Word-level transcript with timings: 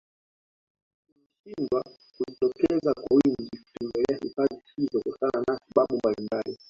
Tunashindwa 1.05 1.81
kujitokeza 2.17 2.93
kwa 2.93 3.07
wingi 3.17 3.57
kutembelea 3.59 4.19
hifadhi 4.23 4.61
hizo 4.75 5.01
kutokana 5.03 5.43
na 5.47 5.59
sababu 5.69 5.97
mbalimbali 5.97 6.57